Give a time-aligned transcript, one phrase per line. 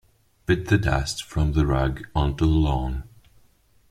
[0.47, 3.03] Beat the dust from the rug onto the lawn.